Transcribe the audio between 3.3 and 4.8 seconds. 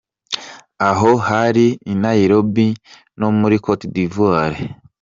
muri Côte d’Ivoire.